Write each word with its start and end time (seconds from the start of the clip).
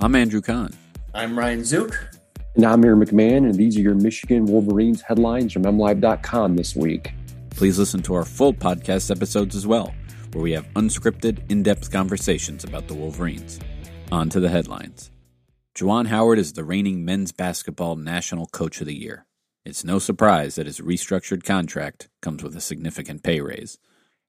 I'm 0.00 0.14
Andrew 0.14 0.40
Kahn. 0.40 0.72
I'm 1.12 1.36
Ryan 1.36 1.62
Zuke. 1.62 1.96
And 2.54 2.64
I'm 2.64 2.84
Aaron 2.84 3.04
McMann, 3.04 3.38
and 3.38 3.54
these 3.56 3.76
are 3.76 3.80
your 3.80 3.96
Michigan 3.96 4.46
Wolverines 4.46 5.00
headlines 5.02 5.52
from 5.52 5.64
MLive.com 5.64 6.54
this 6.54 6.76
week. 6.76 7.12
Please 7.50 7.80
listen 7.80 8.00
to 8.02 8.14
our 8.14 8.24
full 8.24 8.54
podcast 8.54 9.10
episodes 9.10 9.56
as 9.56 9.66
well, 9.66 9.92
where 10.32 10.42
we 10.42 10.52
have 10.52 10.68
unscripted, 10.74 11.50
in 11.50 11.64
depth 11.64 11.90
conversations 11.90 12.62
about 12.62 12.86
the 12.86 12.94
Wolverines. 12.94 13.58
On 14.12 14.28
to 14.28 14.38
the 14.38 14.48
headlines. 14.48 15.10
Juwan 15.74 16.06
Howard 16.06 16.38
is 16.38 16.52
the 16.52 16.62
reigning 16.62 17.04
men's 17.04 17.32
basketball 17.32 17.96
national 17.96 18.46
coach 18.46 18.80
of 18.80 18.86
the 18.86 18.96
year. 18.96 19.26
It's 19.64 19.82
no 19.82 19.98
surprise 19.98 20.54
that 20.54 20.66
his 20.66 20.78
restructured 20.78 21.42
contract 21.42 22.08
comes 22.22 22.44
with 22.44 22.54
a 22.54 22.60
significant 22.60 23.24
pay 23.24 23.40
raise. 23.40 23.78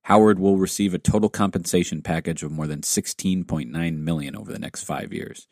Howard 0.03 0.39
will 0.39 0.57
receive 0.57 0.93
a 0.93 0.99
total 0.99 1.29
compensation 1.29 2.01
package 2.01 2.41
of 2.43 2.51
more 2.51 2.67
than 2.67 2.81
16.9 2.81 3.97
million 3.97 4.35
over 4.35 4.51
the 4.51 4.59
next 4.59 4.83
5 4.83 5.13
years. 5.13 5.47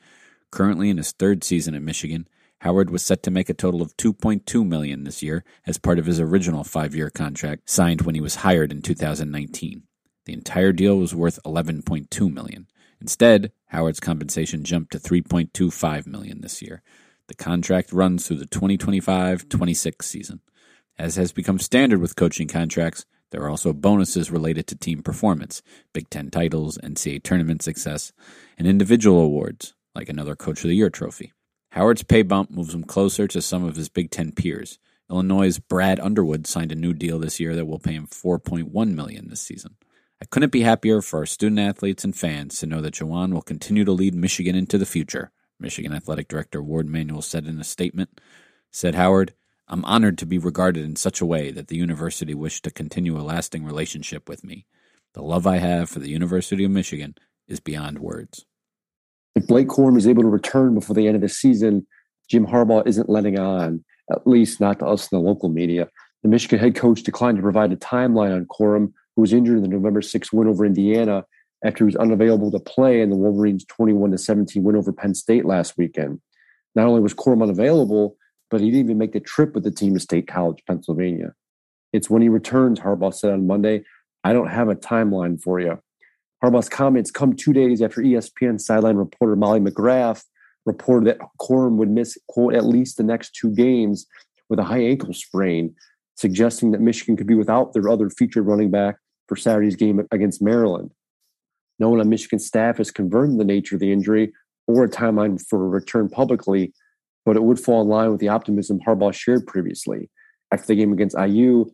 Currently 0.52 0.90
in 0.90 0.98
his 0.98 1.12
third 1.12 1.44
season 1.44 1.76
at 1.76 1.82
Michigan, 1.82 2.28
Howard 2.62 2.90
was 2.90 3.04
set 3.04 3.22
to 3.24 3.32
make 3.32 3.50
a 3.50 3.54
total 3.54 3.84
of 3.84 3.96
2.2 3.98 4.68
million 4.68 5.04
this 5.04 5.22
year 5.22 5.44
as 5.68 5.78
part 5.78 6.00
of 6.00 6.08
his 6.08 6.20
original 6.20 6.64
5-year 6.64 7.12
contract 7.12 7.70
signed 7.70 8.02
when 8.02 8.16
he 8.16 8.22
was 8.22 8.38
hired 8.38 8.72
in 8.72 8.82
2019. 8.82 9.84
The 10.26 10.34
entire 10.34 10.72
deal 10.72 10.98
was 10.98 11.14
worth 11.14 11.40
11.2 11.44 12.34
million. 12.34 12.68
Instead, 13.00 13.52
Howard's 13.68 14.00
compensation 14.00 14.64
jumped 14.64 14.92
to 14.94 15.00
3.25 15.00 16.08
million 16.08 16.42
this 16.42 16.62
year. 16.64 16.82
The 17.28 17.36
contract 17.36 17.94
runs 17.94 18.26
through 18.26 18.38
the 18.38 18.48
2025-26 18.48 20.02
season. 20.02 20.40
As 20.98 21.16
has 21.16 21.32
become 21.32 21.60
standard 21.60 22.02
with 22.02 22.16
coaching 22.16 22.48
contracts, 22.48 23.06
there 23.32 23.42
are 23.42 23.50
also 23.50 23.74
bonuses 23.74 24.32
related 24.32 24.68
to 24.68 24.76
team 24.76 25.04
performance, 25.04 25.62
Big 25.94 26.10
Ten 26.10 26.30
titles, 26.30 26.78
NCAA 26.80 27.24
tournament 27.24 27.62
success, 27.62 28.14
and 28.58 28.68
individual 28.68 29.20
awards, 29.20 29.74
like 29.94 30.10
another 30.10 30.36
Coach 30.36 30.64
of 30.64 30.70
the 30.70 30.76
Year 30.76 30.90
trophy. 30.90 31.34
Howard's 31.72 32.04
pay 32.04 32.22
bump 32.22 32.50
moves 32.50 32.74
him 32.74 32.84
closer 32.84 33.28
to 33.28 33.42
some 33.42 33.64
of 33.64 33.76
his 33.76 33.90
Big 33.90 34.12
Ten 34.12 34.32
peers. 34.32 34.80
Illinois' 35.10 35.60
Brad 35.60 36.00
Underwood 36.00 36.48
signed 36.48 36.72
a 36.72 36.76
new 36.76 36.94
deal 36.94 37.20
this 37.20 37.40
year 37.40 37.56
that 37.56 37.66
will 37.66 37.80
pay 37.80 37.94
him 37.94 38.08
4.1 38.08 38.94
million 38.94 39.30
this 39.30 39.42
season. 39.42 39.76
I 40.22 40.26
couldn't 40.26 40.52
be 40.52 40.62
happier 40.62 41.02
for 41.02 41.20
our 41.20 41.26
student 41.26 41.60
athletes 41.60 42.04
and 42.04 42.16
fans 42.16 42.58
to 42.60 42.66
know 42.66 42.82
that 42.82 42.96
Juwan 42.96 43.34
will 43.34 43.42
continue 43.42 43.86
to 43.86 43.92
lead 43.92 44.16
Michigan 44.16 44.56
into 44.56 44.78
the 44.78 44.86
future, 44.86 45.32
Michigan 45.60 45.94
Athletic 45.94 46.28
Director 46.28 46.62
Ward 46.62 46.88
Manuel 46.88 47.22
said 47.22 47.46
in 47.46 47.60
a 47.60 47.64
statement. 47.64 48.20
Said 48.72 48.96
Howard, 48.96 49.34
I'm 49.70 49.84
honored 49.84 50.18
to 50.20 50.26
be 50.26 50.38
regarded 50.38 50.86
in 50.86 50.96
such 50.96 51.20
a 51.20 51.26
way 51.26 51.52
that 51.52 51.68
the 51.68 51.76
university 51.76 52.34
wished 52.34 52.64
to 52.64 52.72
continue 52.72 53.18
a 53.18 53.22
lasting 53.22 53.66
relationship 53.66 54.30
with 54.30 54.44
me. 54.44 54.66
The 55.14 55.22
love 55.22 55.46
I 55.46 55.58
have 55.58 55.90
for 55.90 56.00
the 56.00 56.10
University 56.10 56.64
of 56.64 56.72
Michigan 56.72 57.16
is 57.48 57.60
beyond 57.60 58.00
words. 58.00 58.46
If 59.36 59.48
Blake 59.48 59.68
Corum 59.68 59.98
is 59.98 60.08
able 60.08 60.24
to 60.24 60.30
return 60.30 60.74
before 60.74 60.96
the 60.96 61.08
end 61.08 61.16
of 61.16 61.22
the 61.22 61.30
season, 61.30 61.86
Jim 62.30 62.48
Harbaugh 62.48 62.88
isn't 62.88 63.10
letting 63.10 63.38
on, 63.38 63.84
at 64.12 64.26
least 64.26 64.62
not 64.62 64.80
to 64.80 64.86
us 64.86 65.12
in 65.12 65.18
the 65.18 65.24
local 65.24 65.50
media. 65.50 65.90
The 66.24 66.30
Michigan 66.30 66.60
head 66.60 66.76
coach 66.76 67.04
declined 67.04 67.38
to 67.38 67.44
provide 67.44 67.72
a 67.72 67.78
timeline 67.78 68.36
on 68.36 68.46
Corum, 68.46 68.94
who 69.16 69.22
was 69.22 69.34
injured 69.34 69.58
in 69.58 69.64
the 69.64 69.70
November 69.70 70.02
6 70.02 70.34
win 70.34 70.48
over 70.48 70.66
Indiana 70.66 71.26
after 71.64 71.84
he 71.84 71.88
was 71.88 71.96
unavailable 71.96 72.52
to 72.52 72.60
play 72.60 73.02
in 73.02 73.10
the 73.10 73.16
Wolverines' 73.16 73.66
21 73.66 74.18
17 74.18 74.64
win 74.64 74.76
over 74.76 74.94
Penn 74.94 75.14
State 75.14 75.46
last 75.46 75.78
weekend. 75.78 76.22
Not 76.76 76.88
only 76.88 77.02
was 77.02 77.14
Corum 77.14 77.44
unavailable, 77.44 78.16
but 78.50 78.62
he 78.62 78.72
didn't 78.72 78.86
even 78.86 78.98
make 78.98 79.14
the 79.14 79.20
trip 79.20 79.54
with 79.54 79.64
the 79.64 79.72
team 79.72 79.94
to 79.94 80.00
State 80.00 80.28
College, 80.28 80.64
Pennsylvania. 80.68 81.34
It's 81.94 82.10
when 82.10 82.22
he 82.22 82.30
returns, 82.30 82.80
Harbaugh 82.80 83.14
said 83.14 83.32
on 83.32 83.48
Monday, 83.48 83.84
I 84.24 84.34
don't 84.34 84.50
have 84.50 84.70
a 84.70 84.76
timeline 84.76 85.42
for 85.42 85.60
you. 85.60 85.80
Harbaugh's 86.44 86.70
comments 86.70 87.12
come 87.12 87.34
two 87.34 87.54
days 87.54 87.82
after 87.82 88.02
ESPN 88.02 88.62
sideline 88.62 88.96
reporter 88.96 89.36
Molly 89.36 89.60
McGrath 89.60 90.24
reported 90.66 91.08
that 91.08 91.28
Corum 91.40 91.78
would 91.78 91.90
miss, 91.90 92.18
quote, 92.28 92.54
at 92.54 92.66
least 92.66 92.98
the 92.98 93.04
next 93.04 93.34
two 93.34 93.50
games 93.50 94.06
with 94.50 94.60
a 94.60 94.64
high 94.64 94.84
ankle 94.84 95.14
sprain, 95.14 95.74
suggesting 96.16 96.72
that 96.72 96.82
Michigan 96.82 97.18
could 97.18 97.28
be 97.28 97.36
without 97.36 97.74
their 97.74 97.90
other 97.90 98.10
featured 98.10 98.46
running 98.46 98.70
back 98.70 98.98
for 99.28 99.36
Saturday's 99.36 99.76
game 99.76 100.06
against 100.12 100.42
Maryland. 100.42 100.92
No 101.80 101.90
one 101.90 102.00
on 102.00 102.10
Michigan 102.10 102.40
staff 102.40 102.78
has 102.78 102.92
confirmed 102.92 103.40
the 103.40 103.46
nature 103.46 103.76
of 103.76 103.80
the 103.80 103.92
injury 103.92 104.34
or 104.68 104.84
a 104.84 104.90
timeline 104.90 105.42
for 105.48 105.66
a 105.66 105.70
return 105.70 106.10
publicly, 106.10 106.74
but 107.28 107.36
it 107.36 107.44
would 107.44 107.60
fall 107.60 107.82
in 107.82 107.90
line 107.90 108.10
with 108.10 108.22
the 108.22 108.30
optimism 108.30 108.80
Harbaugh 108.88 109.14
shared 109.14 109.46
previously. 109.46 110.10
After 110.50 110.68
the 110.68 110.76
game 110.76 110.94
against 110.94 111.20
IU, 111.20 111.66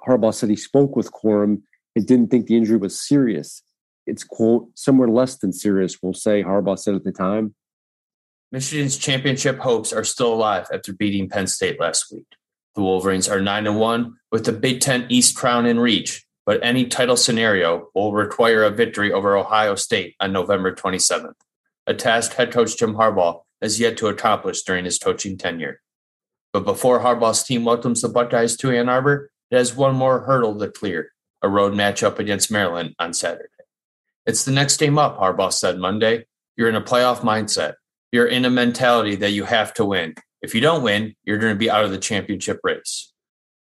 Harbaugh 0.00 0.32
said 0.32 0.48
he 0.48 0.56
spoke 0.56 0.96
with 0.96 1.12
Corum 1.12 1.60
and 1.94 2.06
didn't 2.06 2.30
think 2.30 2.46
the 2.46 2.56
injury 2.56 2.78
was 2.78 2.98
serious. 2.98 3.62
It's, 4.06 4.24
quote, 4.24 4.70
somewhere 4.74 5.08
less 5.08 5.36
than 5.36 5.52
serious, 5.52 5.98
we'll 6.02 6.14
say, 6.14 6.42
Harbaugh 6.42 6.78
said 6.78 6.94
at 6.94 7.04
the 7.04 7.12
time. 7.12 7.54
Michigan's 8.50 8.96
championship 8.96 9.58
hopes 9.58 9.92
are 9.92 10.02
still 10.02 10.32
alive 10.32 10.66
after 10.72 10.94
beating 10.94 11.28
Penn 11.28 11.46
State 11.46 11.78
last 11.78 12.10
week. 12.10 12.28
The 12.74 12.80
Wolverines 12.80 13.28
are 13.28 13.42
9 13.42 13.66
and 13.66 13.78
1 13.78 14.14
with 14.32 14.46
the 14.46 14.52
Big 14.52 14.80
Ten 14.80 15.04
East 15.10 15.36
crown 15.36 15.66
in 15.66 15.78
reach, 15.78 16.24
but 16.46 16.58
any 16.62 16.86
title 16.86 17.18
scenario 17.18 17.90
will 17.94 18.14
require 18.14 18.64
a 18.64 18.70
victory 18.70 19.12
over 19.12 19.36
Ohio 19.36 19.74
State 19.74 20.14
on 20.20 20.32
November 20.32 20.74
27th, 20.74 21.34
a 21.86 21.92
task 21.92 22.32
head 22.32 22.50
coach 22.50 22.78
Jim 22.78 22.94
Harbaugh 22.94 23.42
has 23.62 23.80
yet 23.80 23.96
to 23.98 24.08
accomplish 24.08 24.62
during 24.62 24.84
his 24.84 24.98
coaching 24.98 25.36
tenure. 25.36 25.80
But 26.52 26.64
before 26.64 27.00
Harbaugh's 27.00 27.42
team 27.42 27.64
welcomes 27.64 28.02
the 28.02 28.08
Buckeyes 28.08 28.56
to 28.58 28.70
Ann 28.70 28.88
Arbor, 28.88 29.30
it 29.50 29.56
has 29.56 29.74
one 29.74 29.94
more 29.94 30.20
hurdle 30.20 30.58
to 30.58 30.70
clear 30.70 31.12
a 31.42 31.48
road 31.48 31.74
matchup 31.74 32.18
against 32.18 32.50
Maryland 32.50 32.94
on 32.98 33.12
Saturday. 33.12 33.48
It's 34.24 34.44
the 34.44 34.52
next 34.52 34.78
game 34.78 34.98
up, 34.98 35.18
Harbaugh 35.18 35.52
said 35.52 35.78
Monday. 35.78 36.26
You're 36.56 36.68
in 36.68 36.74
a 36.74 36.82
playoff 36.82 37.18
mindset. 37.18 37.74
You're 38.10 38.26
in 38.26 38.44
a 38.44 38.50
mentality 38.50 39.14
that 39.16 39.32
you 39.32 39.44
have 39.44 39.74
to 39.74 39.84
win. 39.84 40.14
If 40.42 40.54
you 40.54 40.60
don't 40.60 40.82
win, 40.82 41.14
you're 41.24 41.38
going 41.38 41.54
to 41.54 41.58
be 41.58 41.70
out 41.70 41.84
of 41.84 41.90
the 41.90 41.98
championship 41.98 42.58
race. 42.64 43.12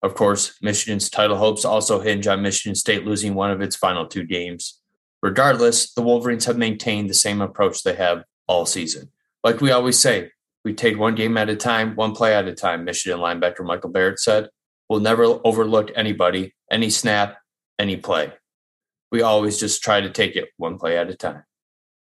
Of 0.02 0.16
course, 0.16 0.56
Michigan's 0.62 1.10
title 1.10 1.38
hopes 1.38 1.66
also 1.66 2.00
hinge 2.00 2.28
on 2.28 2.42
Michigan 2.42 2.76
State 2.76 3.06
losing 3.06 3.36
one 3.36 3.52
of 3.52 3.62
its 3.62 3.76
final 3.76 4.08
two 4.08 4.24
games. 4.24 4.80
Regardless, 5.22 5.94
the 5.94 6.02
Wolverines 6.02 6.46
have 6.46 6.58
maintained 6.58 7.10
the 7.10 7.16
same 7.16 7.42
approach 7.42 7.84
they 7.84 7.96
have 7.96 8.24
all 8.48 8.66
season 8.66 9.12
like 9.46 9.62
we 9.62 9.70
always 9.72 10.00
say, 10.00 10.32
we 10.66 10.74
take 10.74 10.98
one 10.98 11.14
game 11.14 11.38
at 11.38 11.50
a 11.50 11.56
time, 11.56 11.96
one 11.96 12.16
play 12.16 12.34
at 12.34 12.48
a 12.48 12.54
time, 12.54 12.84
Michigan 12.84 13.20
linebacker 13.20 13.64
Michael 13.64 13.92
Barrett 13.92 14.20
said. 14.20 14.50
We'll 14.90 15.02
never 15.02 15.24
overlook 15.24 15.92
anybody, 15.96 16.56
any 16.72 16.90
snap, 16.90 17.38
any 17.78 17.96
play. 17.96 18.34
We 19.12 19.22
always 19.22 19.60
just 19.60 19.84
try 19.84 20.02
to 20.02 20.10
take 20.10 20.36
it 20.36 20.50
one 20.58 20.80
play 20.80 20.98
at 20.98 21.12
a 21.12 21.16
time. 21.16 21.44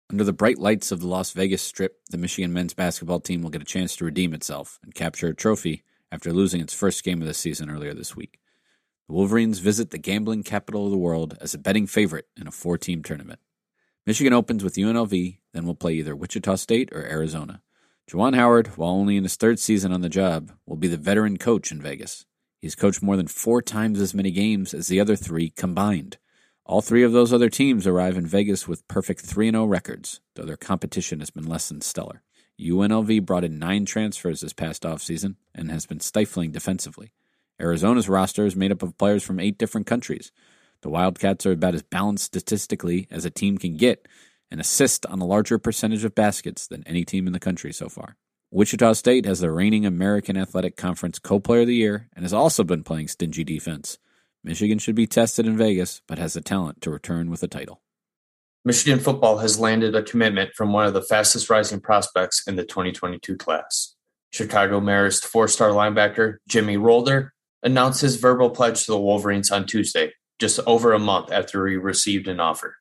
Under 0.09 0.23
the 0.23 0.33
bright 0.33 0.57
lights 0.57 0.91
of 0.91 1.01
the 1.01 1.07
Las 1.07 1.31
Vegas 1.33 1.61
Strip, 1.61 1.97
the 2.09 2.17
Michigan 2.17 2.51
men's 2.51 2.73
basketball 2.73 3.19
team 3.19 3.43
will 3.43 3.51
get 3.51 3.61
a 3.61 3.65
chance 3.65 3.95
to 3.97 4.05
redeem 4.05 4.33
itself 4.33 4.79
and 4.83 4.95
capture 4.95 5.27
a 5.27 5.35
trophy 5.35 5.83
after 6.11 6.33
losing 6.33 6.61
its 6.61 6.73
first 6.73 7.03
game 7.03 7.21
of 7.21 7.27
the 7.27 7.35
season 7.35 7.69
earlier 7.69 7.93
this 7.93 8.15
week. 8.15 8.39
The 9.07 9.13
Wolverines 9.13 9.59
visit 9.59 9.91
the 9.91 9.99
gambling 9.99 10.41
capital 10.41 10.85
of 10.85 10.91
the 10.91 10.97
world 10.97 11.37
as 11.39 11.53
a 11.53 11.59
betting 11.59 11.85
favorite 11.85 12.25
in 12.35 12.47
a 12.47 12.51
four 12.51 12.79
team 12.79 13.03
tournament. 13.03 13.39
Michigan 14.05 14.33
opens 14.33 14.63
with 14.63 14.75
UNLV, 14.75 15.37
then 15.53 15.65
will 15.65 15.75
play 15.75 15.93
either 15.93 16.15
Wichita 16.15 16.55
State 16.55 16.89
or 16.93 17.03
Arizona. 17.03 17.61
Juwan 18.09 18.35
Howard, 18.35 18.77
while 18.77 18.89
only 18.89 19.17
in 19.17 19.23
his 19.23 19.35
third 19.35 19.59
season 19.59 19.91
on 19.91 20.01
the 20.01 20.09
job, 20.09 20.51
will 20.65 20.77
be 20.77 20.87
the 20.87 20.97
veteran 20.97 21.37
coach 21.37 21.71
in 21.71 21.81
Vegas. 21.81 22.25
He's 22.59 22.75
coached 22.75 23.03
more 23.03 23.15
than 23.15 23.27
four 23.27 23.61
times 23.61 24.01
as 24.01 24.13
many 24.13 24.31
games 24.31 24.73
as 24.73 24.87
the 24.87 24.99
other 24.99 25.15
three 25.15 25.51
combined. 25.51 26.17
All 26.65 26.81
three 26.81 27.03
of 27.03 27.13
those 27.13 27.33
other 27.33 27.49
teams 27.49 27.87
arrive 27.87 28.17
in 28.17 28.27
Vegas 28.27 28.67
with 28.67 28.87
perfect 28.87 29.21
3 29.21 29.49
0 29.49 29.65
records, 29.65 30.21
though 30.35 30.43
their 30.43 30.57
competition 30.57 31.19
has 31.19 31.29
been 31.29 31.47
less 31.47 31.69
than 31.69 31.81
stellar. 31.81 32.21
UNLV 32.59 33.25
brought 33.25 33.43
in 33.43 33.57
nine 33.57 33.85
transfers 33.85 34.41
this 34.41 34.53
past 34.53 34.83
offseason 34.83 35.35
and 35.55 35.71
has 35.71 35.85
been 35.85 35.99
stifling 35.99 36.51
defensively. 36.51 37.11
Arizona's 37.59 38.09
roster 38.09 38.45
is 38.45 38.55
made 38.55 38.71
up 38.71 38.83
of 38.83 38.97
players 38.97 39.23
from 39.23 39.39
eight 39.39 39.57
different 39.57 39.87
countries. 39.87 40.31
The 40.81 40.89
Wildcats 40.89 41.45
are 41.45 41.51
about 41.51 41.75
as 41.75 41.83
balanced 41.83 42.25
statistically 42.25 43.07
as 43.11 43.25
a 43.25 43.29
team 43.29 43.57
can 43.57 43.75
get 43.75 44.07
and 44.51 44.59
assist 44.59 45.05
on 45.05 45.19
a 45.19 45.25
larger 45.25 45.57
percentage 45.57 46.03
of 46.03 46.15
baskets 46.15 46.67
than 46.67 46.83
any 46.87 47.05
team 47.05 47.27
in 47.27 47.33
the 47.33 47.39
country 47.39 47.73
so 47.73 47.89
far. 47.89 48.15
Wichita 48.51 48.93
State 48.93 49.25
has 49.25 49.41
the 49.41 49.51
reigning 49.51 49.85
American 49.85 50.35
Athletic 50.35 50.75
Conference 50.75 51.19
Co 51.19 51.39
Player 51.39 51.61
of 51.61 51.67
the 51.67 51.75
Year 51.75 52.09
and 52.15 52.23
has 52.23 52.33
also 52.33 52.63
been 52.63 52.83
playing 52.83 53.07
stingy 53.07 53.43
defense. 53.43 53.99
Michigan 54.43 54.79
should 54.79 54.95
be 54.95 55.05
tested 55.05 55.45
in 55.45 55.57
Vegas, 55.57 56.01
but 56.07 56.17
has 56.17 56.33
the 56.33 56.41
talent 56.41 56.81
to 56.81 56.89
return 56.89 57.29
with 57.29 57.43
a 57.43 57.47
title. 57.47 57.81
Michigan 58.65 58.99
football 58.99 59.37
has 59.37 59.59
landed 59.59 59.95
a 59.95 60.03
commitment 60.03 60.51
from 60.55 60.73
one 60.73 60.85
of 60.85 60.93
the 60.93 61.01
fastest 61.01 61.49
rising 61.49 61.79
prospects 61.79 62.43
in 62.47 62.55
the 62.55 62.65
2022 62.65 63.37
class. 63.37 63.95
Chicago 64.31 64.79
Marist 64.79 65.25
four 65.25 65.47
star 65.47 65.69
linebacker 65.69 66.37
Jimmy 66.47 66.77
Rolder 66.77 67.29
announced 67.63 68.01
his 68.01 68.15
verbal 68.15 68.49
pledge 68.49 68.85
to 68.85 68.91
the 68.91 68.99
Wolverines 68.99 69.51
on 69.51 69.65
Tuesday, 69.65 70.11
just 70.39 70.59
over 70.65 70.93
a 70.93 70.99
month 70.99 71.31
after 71.31 71.67
he 71.67 71.75
received 71.75 72.27
an 72.27 72.39
offer. 72.39 72.77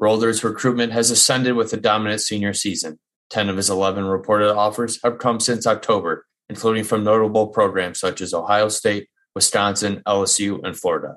Rolder's 0.00 0.42
recruitment 0.42 0.92
has 0.92 1.10
ascended 1.10 1.54
with 1.54 1.72
a 1.72 1.76
dominant 1.76 2.20
senior 2.20 2.52
season. 2.52 2.98
10 3.30 3.48
of 3.48 3.56
his 3.56 3.70
11 3.70 4.04
reported 4.04 4.52
offers 4.52 5.00
have 5.02 5.18
come 5.18 5.40
since 5.40 5.66
October, 5.66 6.26
including 6.48 6.84
from 6.84 7.04
notable 7.04 7.48
programs 7.48 8.00
such 8.00 8.20
as 8.20 8.34
Ohio 8.34 8.68
State, 8.68 9.08
Wisconsin, 9.34 10.02
LSU, 10.06 10.62
and 10.64 10.76
Florida. 10.76 11.16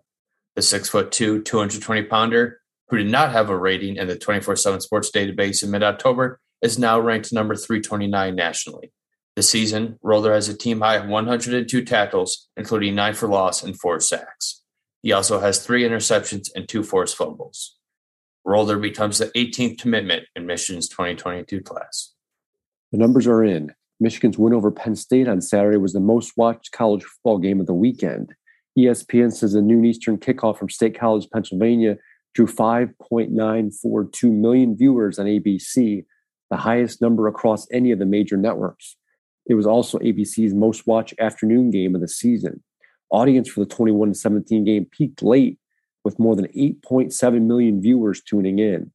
The 0.56 0.62
6'2, 0.62 1.44
220 1.46 2.04
pounder, 2.04 2.60
who 2.90 2.98
did 2.98 3.12
not 3.12 3.32
have 3.32 3.50
a 3.50 3.58
rating 3.58 3.98
in 3.98 4.08
the 4.08 4.18
24 4.18 4.56
7 4.56 4.82
sports 4.82 5.12
database 5.12 5.64
in 5.64 5.72
mid 5.72 5.84
October, 5.84 6.40
is 6.62 6.80
now 6.80 7.00
ranked 7.00 7.32
number 7.34 7.56
329 7.56 8.36
nationally. 8.36 8.92
This 9.36 9.50
season, 9.50 10.00
Rolder 10.04 10.34
has 10.34 10.50
a 10.50 10.58
team 10.58 10.82
high 10.82 11.06
102 11.06 11.86
tackles, 11.86 12.48
including 12.58 12.96
nine 12.96 13.14
for 13.14 13.28
loss 13.28 13.62
and 13.62 13.80
four 13.80 14.00
sacks. 14.00 14.64
He 15.08 15.14
also 15.14 15.40
has 15.40 15.66
three 15.66 15.84
interceptions 15.84 16.50
and 16.54 16.68
two 16.68 16.84
forced 16.84 17.16
fumbles. 17.16 17.78
Rolder 18.46 18.82
becomes 18.82 19.20
the 19.20 19.28
18th 19.28 19.80
commitment 19.80 20.26
in 20.36 20.46
Michigan's 20.46 20.90
2022 20.90 21.62
class. 21.62 22.14
The 22.92 22.98
numbers 22.98 23.26
are 23.26 23.42
in. 23.42 23.74
Michigan's 24.02 24.38
win 24.38 24.54
over 24.54 24.70
Penn 24.70 24.98
State 24.98 25.30
on 25.30 25.40
Saturday 25.40 25.78
was 25.78 25.94
the 25.94 26.02
most 26.02 26.34
watched 26.36 26.74
college 26.74 27.06
football 27.06 27.38
game 27.38 27.62
of 27.62 27.68
the 27.68 27.74
weekend. 27.74 28.36
ESPN 28.78 29.32
says 29.32 29.54
a 29.54 29.62
noon 29.62 29.86
Eastern 29.86 30.18
kickoff 30.18 30.58
from 30.58 30.70
State 30.70 31.00
College, 31.00 31.30
Pennsylvania, 31.32 31.96
drew 32.36 32.46
5.942 32.46 34.24
million 34.30 34.76
viewers 34.76 35.20
on 35.20 35.26
ABC, 35.26 36.04
the 36.50 36.58
highest 36.58 37.02
number 37.02 37.30
across 37.30 37.66
any 37.72 37.94
of 37.94 38.00
the 38.00 38.06
major 38.06 38.36
networks. 38.36 38.98
It 39.46 39.54
was 39.54 39.66
also 39.66 40.00
ABC's 40.00 40.54
most 40.54 40.86
watched 40.86 41.14
afternoon 41.18 41.72
game 41.72 41.96
of 41.96 42.02
the 42.02 42.10
season. 42.10 42.62
Audience 43.10 43.50
for 43.50 43.62
the 43.62 43.66
21 43.66 44.14
17 44.14 44.64
game 44.64 44.86
peaked 44.86 45.24
late 45.24 45.58
with 46.04 46.20
more 46.20 46.36
than 46.36 46.48
8.7 46.48 47.42
million 47.42 47.82
viewers 47.82 48.22
tuning 48.22 48.60
in. 48.60 48.92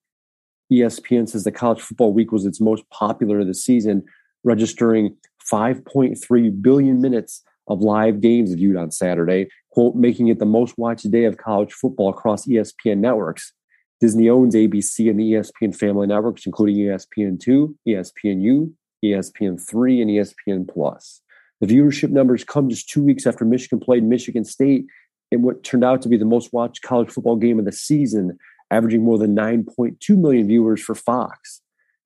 ESPN 0.73 1.29
says 1.29 1.44
the 1.44 1.53
college 1.53 1.81
football 1.81 2.12
week 2.12 2.32
was 2.32 2.47
its 2.47 2.61
most 2.61 2.88
popular 2.91 3.41
of 3.41 3.47
the 3.47 3.55
season, 3.55 4.05
registering 4.44 5.17
5.3 5.50 6.62
billion 6.62 7.00
minutes 7.00 7.43
of 7.69 7.81
live 7.81 8.20
games 8.20 8.53
viewed 8.55 8.76
on 8.76 8.91
Saturday, 8.91 9.49
quote, 9.70 9.94
making 9.94 10.29
it 10.29 10.38
the 10.38 10.47
most 10.47 10.76
watched 10.79 11.11
day 11.11 11.25
of 11.25 11.37
college 11.37 11.73
football 11.73 12.11
across 12.11 12.47
ESPN 12.47 12.99
networks. 12.99 13.53
Disney 14.00 14.29
owns 14.29 14.55
ABC 14.55 15.09
and 15.09 15.19
the 15.19 15.32
ESPN 15.32 15.76
family 15.76 16.06
networks, 16.06 16.44
including 16.44 16.76
ESPN2, 16.76 17.75
ESPNU, 17.87 18.73
ESPN3, 19.05 20.03
and 20.03 20.11
ESPN 20.11 20.69
Plus. 20.69 21.21
The 21.62 21.69
viewership 21.69 22.11
numbers 22.11 22.43
come 22.43 22.69
just 22.69 22.88
two 22.88 23.05
weeks 23.05 23.25
after 23.25 23.44
Michigan 23.44 23.79
played 23.79 24.03
Michigan 24.03 24.44
State 24.44 24.85
in 25.31 25.43
what 25.43 25.62
turned 25.62 25.85
out 25.85 26.03
to 26.03 26.09
be 26.09 26.17
the 26.17 26.25
most 26.25 26.53
watched 26.53 26.82
college 26.82 27.09
football 27.09 27.37
game 27.37 27.61
of 27.61 27.64
the 27.64 27.70
season, 27.70 28.37
averaging 28.73 29.05
more 29.05 29.17
than 29.17 29.37
9.2 29.37 30.19
million 30.19 30.49
viewers 30.49 30.82
for 30.82 30.97
Fox. 30.97 31.61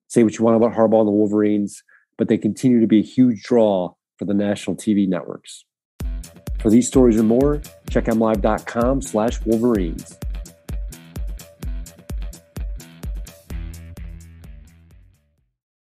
Say 0.09 0.21
what 0.21 0.37
you 0.37 0.45
want 0.45 0.57
about 0.57 0.73
Harbaugh 0.73 0.99
and 0.99 1.07
the 1.07 1.11
Wolverines, 1.11 1.81
but 2.19 2.27
they 2.27 2.37
continue 2.37 2.79
to 2.79 2.85
be 2.85 2.99
a 2.99 3.03
huge 3.03 3.41
draw 3.41 3.95
for 4.19 4.25
the 4.25 4.35
national 4.35 4.75
TV 4.75 5.07
networks. 5.07 5.65
For 6.59 6.69
these 6.69 6.87
stories 6.87 7.19
and 7.19 7.27
more, 7.27 7.59
check 7.89 8.05
mlive.com 8.05 9.01
slash 9.01 9.43
Wolverines. 9.43 10.19